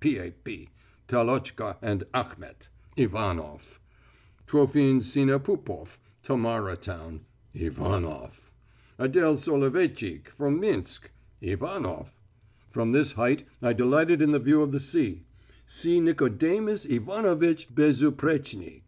D.... 0.00 0.14
P.A.P.... 0.14 0.68
Talotchka 1.08 1.76
and 1.82 2.04
Achmet." 2.14 2.68
"Ivanof." 2.96 3.80
"Trophim 4.46 5.00
Sinepupof. 5.00 5.98
Samara 6.22 6.76
Town." 6.76 7.22
"Ivanof." 7.52 8.52
"Adel 8.96 9.36
Soloveitchik 9.36 10.28
from 10.28 10.60
Minsk." 10.60 11.10
"Ivanof." 11.42 12.20
"From 12.70 12.90
this 12.90 13.14
height 13.14 13.42
I 13.60 13.72
delighted 13.72 14.22
in 14.22 14.30
the 14.30 14.38
view 14.38 14.62
of 14.62 14.70
the 14.70 14.78
sea. 14.78 15.24
C. 15.66 15.98
NICODEMUS 16.00 16.86
IVANOVITCH 16.86 17.74
BEZUPRECHNY." 17.74 18.84